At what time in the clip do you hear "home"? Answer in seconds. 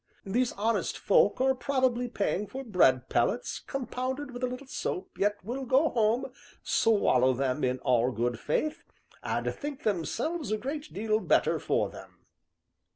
5.89-6.31